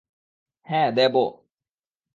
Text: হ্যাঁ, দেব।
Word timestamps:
হ্যাঁ, 0.67 0.89
দেব। 0.91 1.15